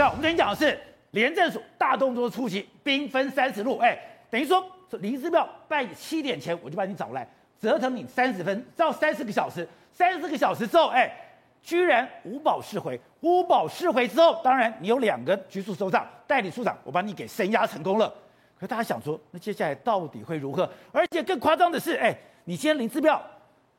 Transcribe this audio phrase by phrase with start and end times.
[0.00, 0.80] 对，我们跟你讲的是
[1.10, 3.76] 廉政署大动作出击，兵分三十路。
[3.76, 3.98] 哎，
[4.30, 7.28] 等于说林志妙半七点前我就把你找来，
[7.60, 11.12] 折腾你三十分到三十个小时，三十个小时之后，哎，
[11.60, 12.98] 居然无保释回。
[13.20, 18.10] 无保释回之后，当然你有两个局处首长、代理处长，我把你给升压成功了。
[18.58, 20.66] 可大家想说，那接下来到底会如何？
[20.92, 23.22] 而且更夸张的是，哎，你今天林志妙。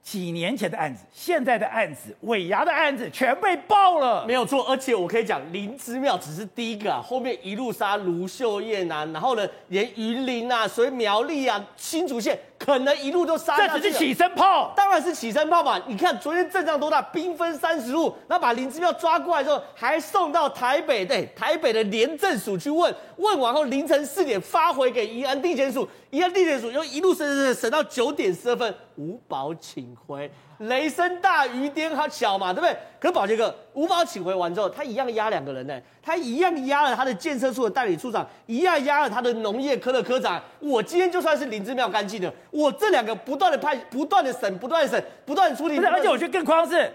[0.04, 4.66] 几年前的案子，现在的案子，尾牙的案子全被爆了，没有错。
[4.68, 12.38] 而且我可以讲，林之妙只是第一个啊，后面一路杀卢秀燕啊，然后呢，连云林啊、所以苗栗啊、新竹县。
[12.62, 15.82] 可能一路都杀下去，这只是起身炮，当然是起身炮嘛！
[15.88, 30.30] 你看昨天阵仗多大，兵分三十路，然后把林之妙抓过来之后，还送到台北，对，台北的廉政署去问，问完后凌晨四点发回给宜安地检署，一样地铁署又一路审审审到九点十二分，无保请回。
[30.60, 32.78] 雷声大雨点好小嘛，对不对？
[33.00, 40.40] 可是宝杰哥五保请回完之后，他一样压两个人呢，他一样压了他的建设处的代理处长，一样压了他的农业科的科长。
[40.60, 45.78] 我今天就算是林志妙干净的，我这两个不断的派，不断的审，不断的审，不断的处理。
[45.80, 46.94] 而且我觉得更夸张是。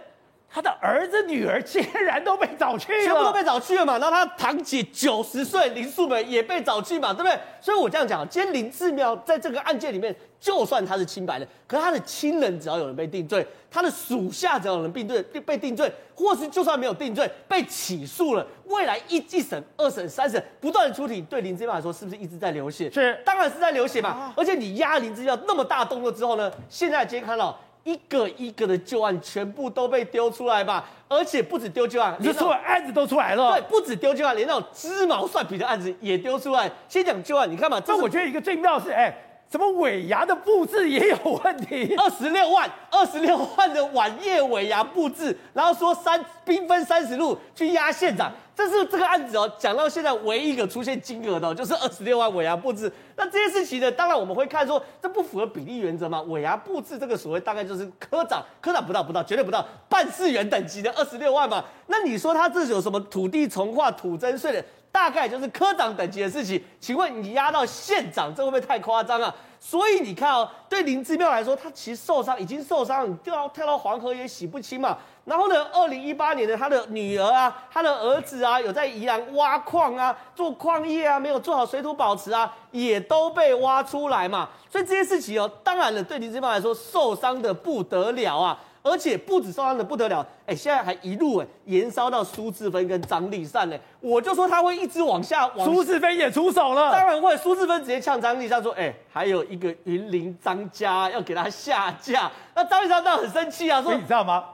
[0.57, 3.99] 他的儿子女儿竟然都被找去了，全部都被找去了嘛？
[3.99, 7.13] 然后他堂姐九十岁林素梅也被找去嘛？
[7.13, 7.39] 对不对？
[7.61, 22.91] 所以我这样讲，今天林志妙在这个案件里面，就算他是清白的，可是他的亲人只要有人被定罪，他的属下只要有人定罪被定罪，或是就算没有定罪被起诉了，未来一一审、二审、三审不断的出庭，对林志妙来说是不是一直在流血？
[22.91, 24.09] 是，当然是在流血嘛。
[24.09, 26.51] 啊、而且你压林志妙那么大动作之后呢？
[26.71, 27.61] 现在今天看到。
[27.87, 33.53] 一个一个的旧案全部都被丢出来吧，而且不止丢旧案，你说案子都出来了。
[33.53, 36.69] 对，不止丢旧案，连那种鸡毛蒜皮的案子也丢出来。
[36.89, 39.17] 先讲旧案，你看嘛，这我觉得一个最妙的是，哎，
[39.51, 48.33] 什么尾牙的布置也有问题， 二十六万，二十六万的晚宴尾牙布置，然后说三兵分三十路去压县长。
[48.57, 52.91] 这是这个案子哦，讲到现在唯一一个出现金额的，就是二十六万尾牙布置。
[53.15, 56.23] 那这件事情呢，当然我们会看说，这不符合比例原则嘛？
[56.23, 61.63] 尾牙布置这个所谓大概就是科长，科长不到不到，绝对不到办事员等级的二十六万嘛。
[61.89, 64.65] 那你说他这有什么土地重划、土增税的，
[64.97, 66.59] 大概就是科长等级的事情。
[66.81, 69.35] 请问你压到县长，这会不会太夸张啊？
[69.61, 74.97] 所以你看哦，对林志妙来说，他其实受伤已经受伤，你掉跳到黄河也洗不清嘛。
[75.27, 84.49] 然后呢，二零一八年的他的女儿啊，他的儿子啊，有在宜兰挖矿啊，做矿业啊，没有做好水土保持啊，也都被挖出来嘛。
[84.71, 88.59] 所以这些事情哦，当然了，对林志妙来说受伤的不得了啊。
[88.87, 93.77] 而且不止受伤的不得了，哎，现在还一路哎延烧到苏志芬跟张立善呢。
[94.01, 97.37] 我就说他会一直往下，往苏志芬也出手了，当然会。
[97.39, 102.31] 苏志芬直接呛张立善说，哎，还有一个云林张家要给他下架。
[102.55, 104.45] 那张立善当然很生气啊，说你知道吗？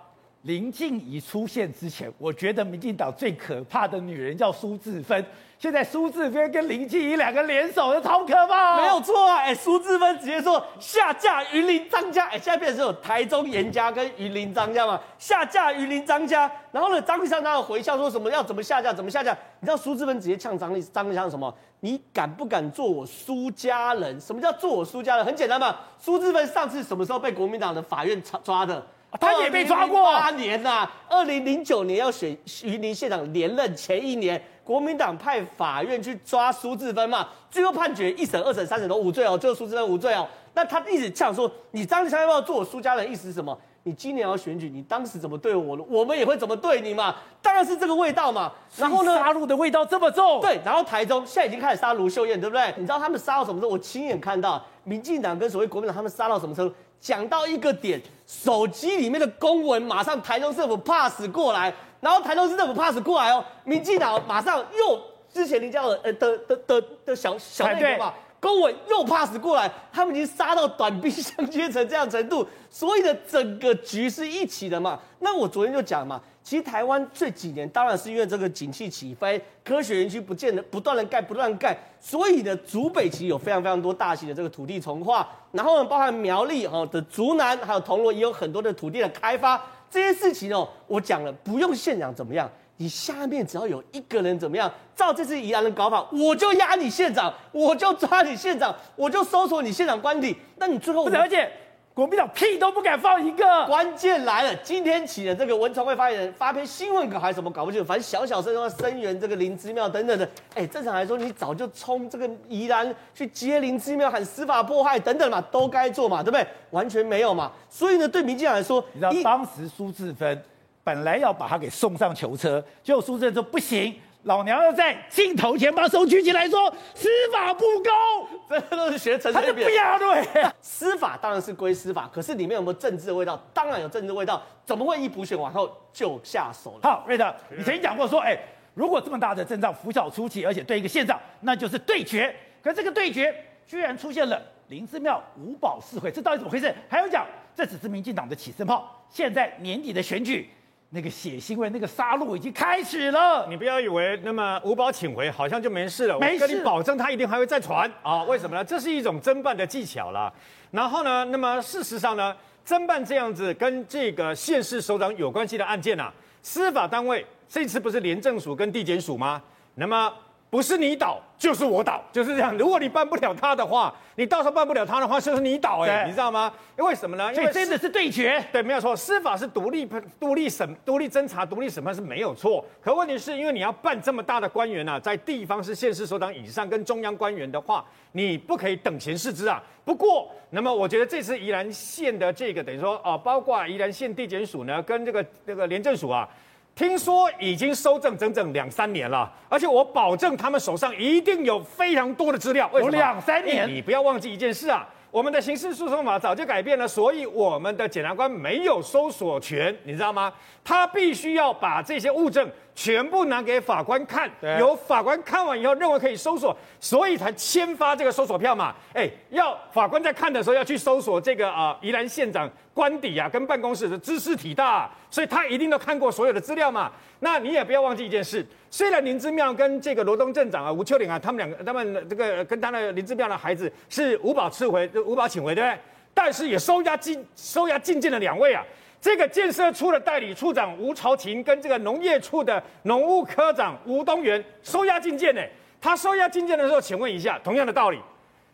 [0.42, 5.24] 林静怡出现之前，我觉得民进党最可怕的女人叫苏志芬。
[5.56, 8.80] 现在苏志芬跟林静怡两个联手，超可怕。
[8.80, 9.36] 没有错啊！
[9.36, 16.50] 哎，苏治芬直接说下架云林张家，哎，现在变成是有台中颜家跟云林张家嘛，下架云林张家。
[16.72, 19.30] 然后呢，张丽善他有回呛说什么要怎么下架，怎么下架？
[19.60, 21.54] 你知道苏志芬直接呛张丽张丽善什么？
[21.78, 24.20] 你敢不敢做我苏家人？
[24.20, 25.24] 什么叫做我苏家人？
[25.24, 25.76] 很简单嘛。
[26.00, 28.84] 苏志芬上次什么时候被国民党的法院抓抓的？
[29.20, 40.26] 他也被抓过八年呐、啊，二零零九年要选云林县长连任前一年，国民党派法院去抓苏志芬嘛，最后判决一审、二审、三审都无罪哦，最后苏志芬无罪哦。
[40.54, 43.10] 那他一直呛说，你张丽善要不要做我苏家人？
[43.10, 43.56] 意思是什么？
[43.84, 47.16] 你今年要选举，你当时怎么对我，我们也会怎么对你嘛。
[47.40, 48.52] 当然是这个味道嘛。
[48.76, 50.40] 然后呢，杀戮的味道这么重。
[50.40, 52.72] 对，然后台中现在已经开始杀卢秀燕，对不对？
[52.76, 53.70] 你知道他们杀到什么时候？
[53.72, 56.74] 我亲眼看到，民进党跟所谓国民党他们杀到什么程度？
[57.00, 65.00] 讲到一个点，手机里面的公文马上台中市政府 pass 过来，然后台中市政府 pass 过来哦，民进党马上又
[65.32, 74.98] 之前林佳龙呃的的的的小小内阁嘛，公文又 pass 过来，他们已经杀到短兵相接成这样程度，所以呢整个局是一起的嘛。
[75.20, 76.20] 那我昨天就讲嘛。
[76.42, 92.50] 其实台湾这几年当然是因为这个景气起飞，科学园区不见得不断的盖，不断盖，所以呢，竹北其实有非常非常多大型的这个土地重划，然后呢，包含苗栗哈的竹南还有铜锣也有很多的土地的开发，这些事情哦，我讲了，不用县长怎么样，
[92.82, 101.48] 你下面只要有一个人怎么样，照这次宜兰的搞法，我就压你县长，我就抓你县长，我就搜索你县长官邸，那你最后不了解。
[101.94, 116.44] 国民党屁都不敢放一个，关键来了，今天起的这个文传会发言人发篇新闻稿还是什么搞不清楚，反正小小声说声援这个林姿妙等等的，哎，正常来说你早就冲这个宜兰去接林姿妙喊司法迫害等等嘛，都该做嘛，对不对？
[116.70, 120.42] 完全没有嘛，所以呢，对民进党来说，你知道当时苏志芬
[120.84, 123.94] 本来要把他给送上囚车，结果苏治芬说不行。
[124.24, 129.68] 老娘要在镜头前把手举起来说司法不公，这都是学陈水扁。
[129.68, 130.24] 不要对，
[130.60, 133.36] 司法当然是归司法，可是里面有没有政治的味道？
[133.52, 136.80] 当然有政治味道，怎么会一补选完后就下手了？
[136.84, 138.38] 好，瑞德，你曾经讲过说，哎，
[138.74, 142.32] 如果这么大的阵仗拂晓出奇，而且对一个县长，那就是对决。
[142.62, 143.34] 可这个对决
[143.66, 146.72] 居然出现了林之妙五保四会，这到底怎么回事？
[146.88, 147.26] 还有讲，
[147.56, 150.48] 这只是民进党的起身炮，现在年底的选举。
[150.94, 153.46] 那个血腥味，那个杀戮已经开始了。
[153.48, 156.18] 你不要以为那么五保请回，好像就没事了。
[156.18, 156.42] 没事。
[156.44, 158.22] 我跟你保证，他一定还会再传啊！
[158.24, 158.62] 为什么呢？
[158.62, 160.30] 这是一种侦办的技巧了。
[160.70, 162.36] 然后呢，那么事实上呢，
[162.66, 166.12] 侦办这样子跟这个县市首长有关系的案件啊，
[166.42, 169.42] 司法单位这次不是廉政署跟地检署吗？
[169.76, 170.12] 那么。
[170.52, 172.54] 不是你倒就是我倒，就是这样。
[172.58, 176.52] 如果你办不了他的话，你到时候办不了他的话，就是你倒哎，你知道吗？
[176.78, 177.32] 因为什么呢？
[177.32, 178.38] 因为真的是对决。
[178.52, 178.94] 对，没有错。
[178.94, 179.88] 司法是独立、
[180.20, 182.62] 独立审、独立侦查、独立审判是没有错。
[182.82, 187.82] 可问题是因为你要办这么大的官员啊，在地方是县市首长以上跟中央官员的话，
[188.12, 189.62] 你不可以等闲视之啊。
[189.86, 196.28] 不过，那么我觉得这次宜兰县的这个等于说啊，包括宜兰县地检署呢，跟这个这个廉政署啊。
[196.74, 202.70] 听说已经收证整整两三年了，而且我保证他们手上一定有非常多的资料。
[202.72, 210.32] 有两三年，你不要忘记一件事啊，我们的刑事诉讼法早就改变了，所以我们的检察官没有搜索权，你知道吗？
[210.64, 212.50] 他必须要把这些物证。
[212.74, 218.74] 全部拿给法官看，由法官看完以后认为可以搜索，所以才签发这个搜索票嘛。
[218.94, 226.90] 哎，要法官在看的时候要去搜索这个啊，宜兰县长官邸啊，跟办公室的知识体大，所以他一定都看过所有的资料嘛。
[227.20, 235.78] 那你也不要忘记一件事，虽然林之妙跟这个罗东镇长啊、吴秋玲啊，他们两个，他们这个跟他的林之妙的孩子是五保释回、五保请回，对不对？
[236.14, 238.64] 但是也收押进、收押进监的两位啊。
[239.02, 245.42] 这个建设处的代理处长吴朝琴跟这个农业处的农务科长吴东元收押进监呢，
[245.80, 247.98] 他收押进监的时候，请问一下，同样的道理，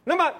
[0.04, 0.32] 那么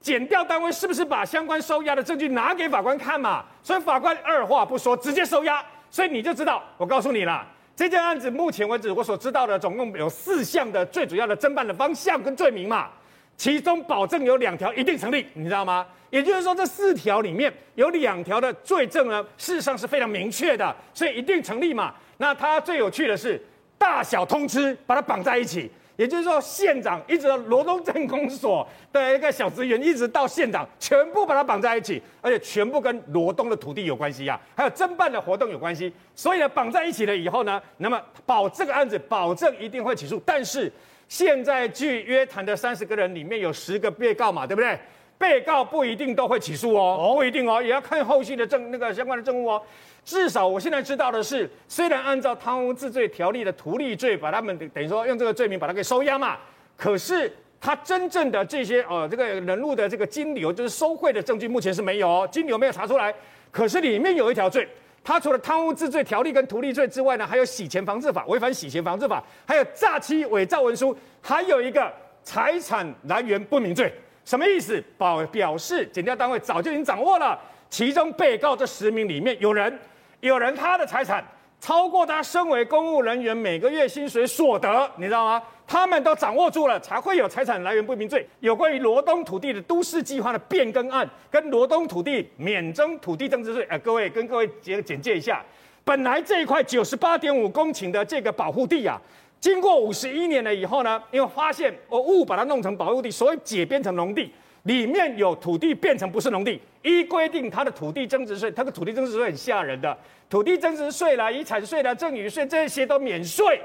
[0.00, 3.44] 检调单位是不是把相关收押的证据拿给法官看嘛？
[3.62, 7.46] 所以法官二话不说直接收押，所以你就知道，我告诉你了，
[7.76, 12.88] 这件案子目前为止我所知道的总共有四项的最主要的侦办的方向跟罪名嘛，
[13.36, 15.86] 其中保证有两条一定成立，你知道吗？
[16.10, 21.94] 也就是说，这四条里面有两条的罪证呢，事实上是非常明确的，所以一定成立嘛。
[22.18, 23.40] 那它最有趣的是，
[23.76, 25.70] 大小通吃，把它绑在一起。
[25.96, 35.90] 也就是说，县长一直到罗东镇公所的一个小职员，一直到县长，全部把它绑在一起，而且全部跟罗东的土地有关系呀，还有侦办的活动有关系。
[36.14, 40.22] 所以呢，绑在一起了以后呢，那么保这个案子保证一定会起诉。
[40.26, 40.70] 但是
[41.08, 44.78] 现在据约谈的三十个人里面有十个被告嘛，对不对？
[45.18, 49.62] 被告不一定都会起诉哦，不一定哦，也要看后续的证那个相关的证物哦。
[50.04, 56.36] 至少我现在知道的是，虽然按照贪污治罪条例的图利罪把他们等于说用这个罪名把他给收押嘛，
[56.76, 63.14] 可是他真正的这些呃这个人物的这个金流就是收贿的证据目前是没有哦，金流没有查出来。
[63.50, 64.68] 可是里面有一条罪，
[65.06, 71.88] 他除了贪污治罪条例跟图利罪之外呢，还有洗钱防治法违反洗钱防治法，还有诈欺伪造文书，还有一个
[72.24, 73.94] 财产来源不明罪。
[74.24, 74.82] 什么意思？
[74.98, 77.38] 保表示检调单位早就已经掌握了，
[77.70, 79.78] 其中被告这十名里面有人，
[80.18, 81.24] 有人他的财产
[81.60, 85.40] 超过他身为公务人员每个月薪水所得，你知道吗？
[85.66, 88.26] 他们都掌握住了，才会有财产来源不明罪。
[88.40, 95.44] 有关于罗东土地的都市计划的变更案，跟罗东土地免征土地增值税，呃，各位跟各位简简介一下，
[95.84, 99.00] 本来这一块九十八点五公顷的这个保护地啊。
[99.38, 104.32] 经过五十一年了以后呢，因为发现我误把它弄成保护地，所以解编成农地，
[104.62, 106.60] 里面有土地变成不是农地。
[106.82, 109.96] 依规定，它的土地增值税，它的土地增值税很吓人的，
[110.30, 113.60] 土地增值税啦、遗产税啦、赠与税这些都免税。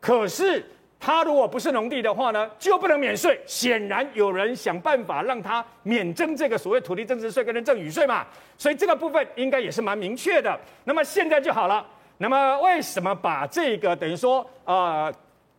[0.00, 0.64] 可是
[1.04, 3.36] 它如果不是农地的话呢，就不能免税。
[3.44, 8.24] 显然有人想办法让他免征这个所谓土地增值税跟赠与税嘛，
[8.56, 10.56] 所以这个部分应该也是蛮明确的。
[10.84, 11.84] 那么现在就好了。
[12.18, 15.12] 那么为什么把这个等于说呃，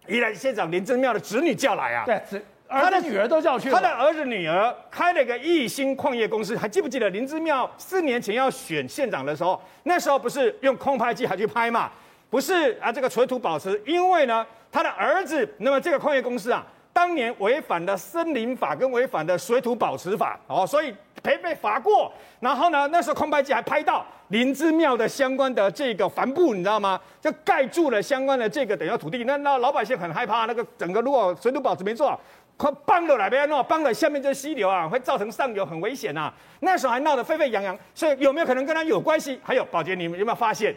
[0.07, 2.05] 宜兰县长林正妙的子女叫来啊？
[2.05, 2.21] 对，
[2.69, 3.75] 他的女儿都叫去了。
[3.75, 11.91] 他的儿子女儿开了一个亿兴矿业公司，还记不记得林之妙四年前要选县长的时候，那时候不是用空拍机还去拍嘛？
[12.33, 20.91] 不是啊，这个水土保持，因为呢，他的儿子那么这个矿业公司啊，当年违反了森林法跟违反的水土保持法哦，所以。
[21.21, 22.11] 赔被罚过，
[22.41, 26.99] 然后呢，那时候空拍机还拍到林姿妙的相关的这个帆布，你知道吗？
[27.21, 32.19] 就盖住了相关的这个等于土地，那那老百姓很害怕，那个整个如果水土保持没做好，
[32.57, 39.39] 快崩了来边弄，崩了下面这溪流啊，会造成上游很危险呐、那时候还闹得沸沸扬扬，所以有没有可能跟他有关系？
[39.41, 40.75] 还有宝杰，你们有没有发现，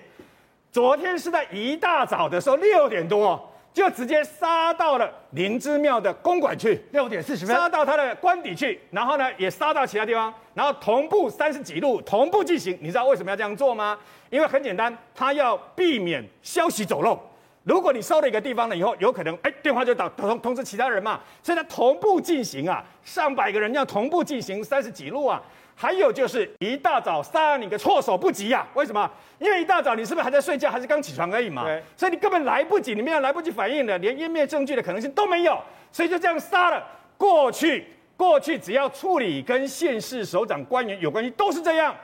[0.71, 3.53] 昨天是在一大早的时候六点多。
[3.77, 12.75] 就直接杀到了林芝庙的公馆去，六点四十分杀到他的官邸去，然后呢也杀到其他地方，然后同步三十几路同步进行。
[12.81, 13.99] 你知道为什么要这样做吗？
[14.31, 17.21] 因为很简单，他要避免消息走漏。
[17.65, 25.43] 如果你收了一个地方了以后，有可能哎电话就打通通知其他人嘛，所以他同步进行啊，上百个人要同步进行三十几路啊。
[25.79, 28.67] 还有就是一大早杀你个措手不及呀、啊？
[28.73, 29.09] 为什么？
[29.39, 31.65] 因为一大早你是不是还在睡觉，还是刚起床而已嘛？
[31.65, 31.83] 对。
[31.95, 35.61] 所以你根本来不及，你没有来不及反应的，连湮灭证据的可能性都没有，
[35.93, 36.83] 所以就这样杀了。
[37.19, 41.95] 过去过去只要处理跟县市首长官员有关系，都是这样。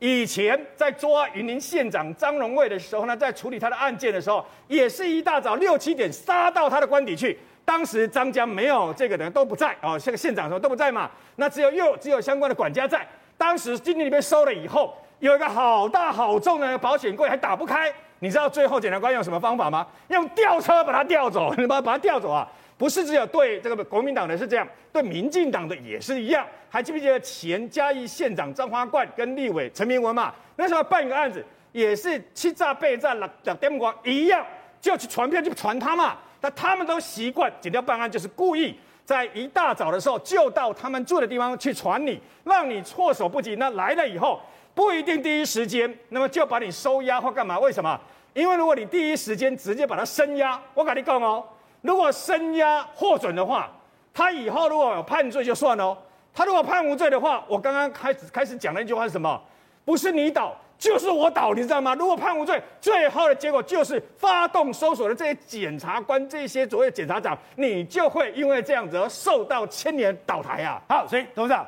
[0.00, 7.38] 以前在抓云林县长张荣卫的时候呢，在处理他的案件的时候，也是一大早六七点杀到他的官邸去。
[7.64, 13.06] 当时张家没有这个人都不在哦，这个县长什么都不在嘛，那只有又只有相关的管家在。
[13.40, 19.86] 当时金库里面收了以后，有一个好大好重的保险柜还打不开，你知道最后检察官用什么方法吗？
[20.08, 22.46] 用吊车把它吊走， 你把把它吊走啊！
[22.76, 26.46] 不是只有对这个国民党的是这样，对民进党的也是一样。
[26.68, 30.34] 还记不记得前嘉义县长张花冠跟立委陈明文嘛？
[30.56, 31.42] 那时候办一个案子，
[31.72, 34.44] 也是欺诈被诈了两点光一样，
[34.82, 36.18] 就去传票就传他嘛。
[36.42, 38.78] 那他们都习惯检调办案就是故意。
[39.10, 43.56] 在一大早的时候，就到他们住的地方去传你，让你措手不及。
[43.56, 44.40] 那来了以后，
[44.72, 47.58] 不一定第一时间，那么就把你收押或干嘛？
[47.58, 48.00] 为什么？
[48.34, 51.44] 因为如果你第一时间直接把他升押，我跟你讲哦，
[51.80, 53.68] 如果升押获准的话，
[54.14, 55.98] 他以后如果有判罪就算了。
[56.32, 59.42] 他如果判无罪的话，我刚刚开始开始讲的一句话是什么？
[59.84, 60.56] 不是你倒。
[60.80, 61.94] 就是我倒，你知道吗？
[61.94, 70.80] 如果判无罪，最后的结果就是发动搜索的这些检察官、这些所谓的检察长，你就会因为这样子而受到牵连倒台啊！
[70.88, 71.66] 好，所以董事长，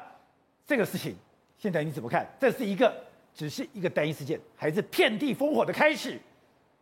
[0.67, 1.15] 这个事情
[1.59, 2.27] 现在你怎么看？
[2.41, 2.91] 这是一个
[3.35, 6.19] 只是一个单一事件，还是遍地烽火的开始？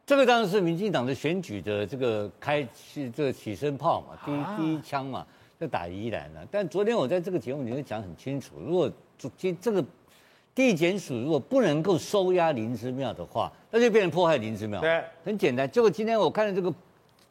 [0.06, 5.26] 这个当然是民进党的选举的这个开是这个起身炮嘛，第一、啊、第一枪嘛，
[5.58, 6.46] 就打宜兰了。
[6.48, 8.88] 但昨天我在这个节目里面讲很清楚，如果
[9.36, 9.84] 今这个。
[10.60, 14.78] 地检署如果不能够收押林之妙的话，那就变成迫害林之妙。
[14.78, 15.68] 对，很简单。
[15.70, 16.70] 结果今天我看到这个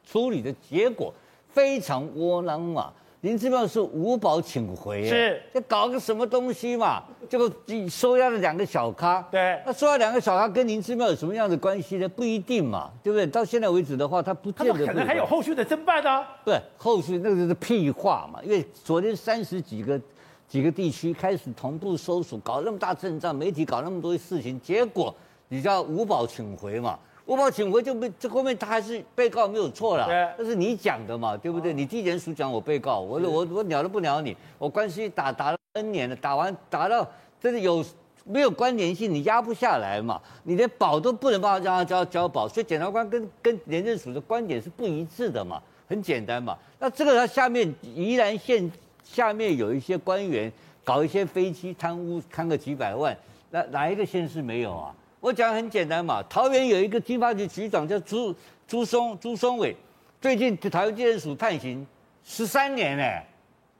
[0.04, 1.14] 处理的结果
[1.52, 2.92] 非常窝囊嘛。
[3.20, 7.02] 林之妙是无保请回，是，这搞个什么东西嘛？
[7.28, 7.48] 结果
[7.88, 9.20] 收押了两个小咖。
[9.30, 12.08] 对，那收押两个小咖跟林之妙有什么样的关系呢？
[12.08, 13.26] 不一定嘛，对不对？
[13.26, 14.86] 到现在为止的话，他不见得。
[14.86, 16.24] 可能还有后续的侦办呢。
[16.44, 18.40] 对，后续那个就是屁话嘛。
[18.42, 20.00] 因为昨天三十几个。
[20.50, 25.14] 几个地区开始同步搜索，搞那么大阵仗，媒体搞那么多事情，结果
[25.46, 26.98] 你叫五保请回嘛？
[27.26, 31.72] 五保请回就被这后面他还是被告没有错了，那是你讲的嘛，对不对？
[31.72, 37.08] 你地检署讲我被告，我我我鸟都不鸟你，我关系打打了 N 年了，打完打到
[37.40, 37.84] 真的有
[38.24, 40.20] 没有关联性，你压不下来嘛？
[40.42, 46.58] 你连保都不能帮他让他交交保，所以检察官跟跟廉政署的观点是不一致的嘛，很简单嘛。
[46.80, 48.68] 那这个他下面宜兰县。
[49.04, 50.52] 下面有一些官员
[50.84, 53.16] 搞一些飞机贪污，贪个几百万，
[53.50, 54.94] 那哪一个县市没有啊？
[55.20, 58.34] 我讲很简单嘛，桃园有一个经发局局长叫朱
[58.66, 59.76] 朱松朱松伟，
[60.20, 61.86] 最近桃园地检署判刑
[62.24, 63.04] 十三年呢，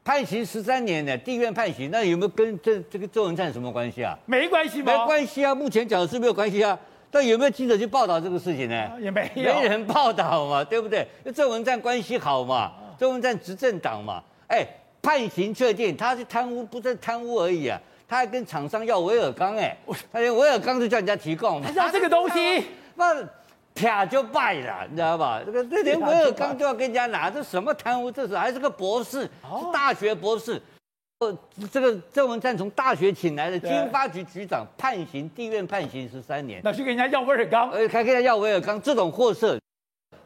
[0.05, 4.19] 判刑十三年呢，地院判刑，那有没有跟这这个周文灿什么关系啊？
[4.27, 4.93] 没关系吗？
[4.93, 6.79] 没关系啊，目前讲的是没有关系啊，
[7.11, 8.91] 但有没有记者去报道这个事情呢？
[9.01, 11.09] 也没有，没人报道嘛，对不对？
[11.25, 14.67] 那郑文灿关系好嘛，周文灿执政党嘛，哎。
[15.03, 19.77] 判刑确定，他是贪污，不是贪污而已啊，他还跟厂商要维尔钢哎，
[20.13, 22.65] 他连维尔钢都叫人家提供，他要这个东西，
[22.97, 23.17] 那
[23.75, 25.41] 啪就败了，你知道吧？
[25.47, 28.11] 这个这连维尔钢都要跟人家拿，这什么贪污？
[28.11, 29.29] 这是还是个博士，是
[29.73, 30.61] 大学博士。
[31.21, 31.39] 呃，
[31.71, 39.60] 这个郑文灿从大学请来的经发局局长，判刑地院判刑十三年，那去跟人家要维尔钢，呃，还跟人家要维尔钢，这种货色。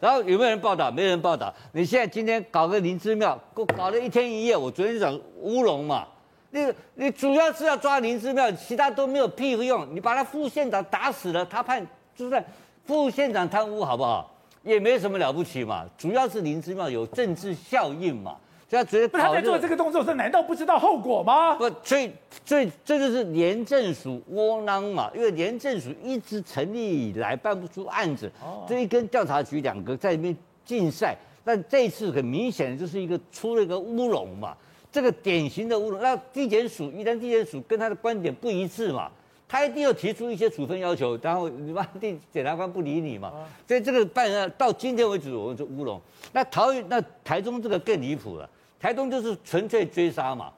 [0.01, 0.91] 然后有没有人报道？
[0.91, 1.53] 没人报道。
[1.73, 3.39] 你现在今天搞个林芝庙，
[3.77, 4.57] 搞了一天一夜。
[4.57, 6.07] 我昨天讲乌龙嘛，
[6.51, 9.87] 你你主要是要抓灵芝庙，其他都没有屁用。
[9.95, 12.45] 你把他副县长打死了，他判就算
[12.85, 14.31] 副县长贪污好不好？
[14.63, 15.85] 也没什么了不起嘛。
[15.99, 18.37] 主要是灵芝庙有政治效应嘛。
[18.75, 21.55] 他觉得他在做这个动作时，难道不知道后果吗？
[21.55, 22.11] 不，所以
[22.45, 25.11] 所以这就是廉政署窝囊嘛。
[25.15, 28.31] 因为廉政署一直成立以来办不出案子，
[28.69, 31.17] 这一跟调查局两个在那边竞赛。
[31.47, 34.57] 但这一次很明显的就是一个出了一个乌龙嘛，
[34.91, 36.01] 这个典型的乌龙。
[36.01, 39.11] 那地检署一旦地检署跟他的观点不一致嘛，
[39.47, 43.31] 他一定要提出一些处分要求，然后你妈地检察官不理你嘛。
[43.69, 46.01] 所以这个办案到今天为止，我们就乌龙。
[46.33, 48.49] 那桃园那台中这个更离谱了。
[48.85, 50.53] 台东就是纯粹追杀嘛，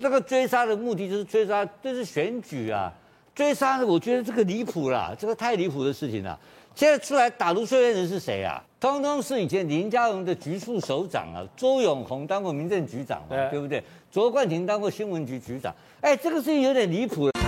[0.00, 2.92] 这个追杀的目的就是追杀，这是选举啊，
[3.36, 6.36] 追杀的我觉得这个离谱啦，这个太离谱的事情了。
[6.74, 8.60] 现在出来打卢秀燕的人是谁啊？
[8.80, 13.80] 通通是以前林佳荣的局处首长啊，周永红当过民政局长嘛，对，对不对？
[14.10, 17.47] 卓冠廷当过新闻局局长，哎，这个事情有点离谱了。